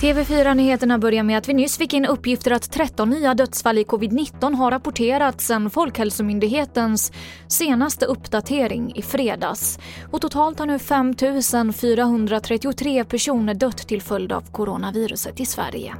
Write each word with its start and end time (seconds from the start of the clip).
TV4-nyheterna 0.00 0.98
börjar 0.98 1.22
med 1.22 1.38
att 1.38 1.48
vi 1.48 1.54
nyss 1.54 1.78
fick 1.78 1.94
in 1.94 2.06
uppgifter 2.06 2.50
att 2.50 2.72
13 2.72 3.10
nya 3.10 3.34
dödsfall 3.34 3.78
i 3.78 3.84
covid-19 3.84 4.54
har 4.54 4.70
rapporterats 4.70 5.46
sedan 5.46 5.70
Folkhälsomyndighetens 5.70 7.12
senaste 7.48 8.06
uppdatering 8.06 8.92
i 8.96 9.02
fredags. 9.02 9.78
Och 10.10 10.20
totalt 10.20 10.58
har 10.58 10.66
nu 10.66 10.78
5 10.78 11.72
433 11.72 13.04
personer 13.04 13.54
dött 13.54 13.88
till 13.88 14.02
följd 14.02 14.32
av 14.32 14.52
coronaviruset 14.52 15.40
i 15.40 15.46
Sverige. 15.46 15.94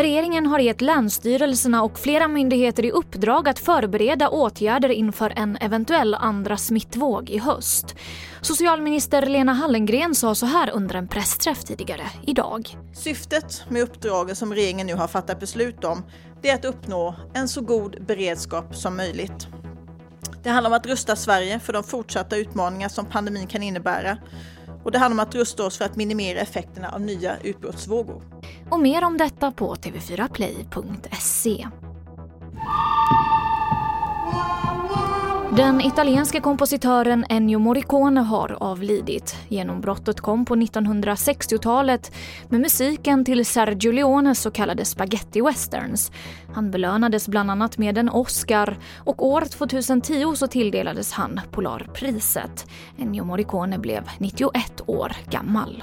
Regeringen 0.00 0.46
har 0.46 0.58
gett 0.58 0.80
länsstyrelserna 0.80 1.82
och 1.82 1.98
flera 1.98 2.28
myndigheter 2.28 2.84
i 2.84 2.90
uppdrag 2.90 3.48
att 3.48 3.58
förbereda 3.58 4.28
åtgärder 4.28 4.88
inför 4.88 5.32
en 5.36 5.56
eventuell 5.56 6.14
andra 6.14 6.56
smittvåg 6.56 7.30
i 7.30 7.38
höst. 7.38 7.94
Socialminister 8.40 9.26
Lena 9.26 9.52
Hallengren 9.52 10.14
sa 10.14 10.34
så 10.34 10.46
här 10.46 10.70
under 10.70 10.94
en 10.94 11.08
pressträff 11.08 11.64
tidigare 11.64 12.02
idag. 12.26 12.76
Syftet 12.94 13.64
med 13.68 13.82
uppdraget 13.82 14.38
som 14.38 14.54
regeringen 14.54 14.86
nu 14.86 14.94
har 14.94 15.08
fattat 15.08 15.40
beslut 15.40 15.84
om 15.84 16.02
det 16.42 16.50
är 16.50 16.54
att 16.54 16.64
uppnå 16.64 17.14
en 17.34 17.48
så 17.48 17.60
god 17.60 18.04
beredskap 18.06 18.76
som 18.76 18.96
möjligt. 18.96 19.48
Det 20.42 20.50
handlar 20.50 20.70
om 20.70 20.76
att 20.76 20.86
rusta 20.86 21.16
Sverige 21.16 21.60
för 21.60 21.72
de 21.72 21.84
fortsatta 21.84 22.36
utmaningar 22.36 22.88
som 22.88 23.06
pandemin 23.06 23.46
kan 23.46 23.62
innebära 23.62 24.18
och 24.84 24.92
det 24.92 24.98
handlar 24.98 25.24
om 25.24 25.28
att 25.28 25.34
rusta 25.34 25.64
oss 25.64 25.78
för 25.78 25.84
att 25.84 25.96
minimera 25.96 26.40
effekterna 26.40 26.88
av 26.88 27.00
nya 27.00 27.36
utbrottsvågor. 27.42 28.39
Och 28.70 28.80
mer 28.80 29.04
om 29.04 29.16
detta 29.16 29.52
på 29.52 29.74
tv4play.se. 29.74 31.66
Den 35.56 35.80
italienske 35.80 36.40
kompositören 36.40 37.24
Ennio 37.28 37.58
Morricone 37.58 38.20
har 38.20 38.56
avlidit. 38.60 39.36
Genombrottet 39.48 40.20
kom 40.20 40.44
på 40.44 40.54
1960-talet 40.56 42.12
med 42.48 42.60
musiken 42.60 43.24
till 43.24 43.46
Sergio 43.46 43.92
Leones 43.92 44.42
så 44.42 44.50
kallade 44.50 44.84
spaghetti-westerns. 44.84 46.12
Han 46.54 46.70
belönades 46.70 47.28
bland 47.28 47.50
annat 47.50 47.78
med 47.78 47.98
en 47.98 48.08
Oscar 48.08 48.78
och 48.98 49.26
år 49.26 49.40
2010 49.40 50.34
så 50.36 50.46
tilldelades 50.46 51.12
han 51.12 51.40
Polarpriset. 51.50 52.66
Ennio 52.98 53.24
Morricone 53.24 53.78
blev 53.78 54.10
91 54.18 54.80
år 54.86 55.16
gammal. 55.30 55.82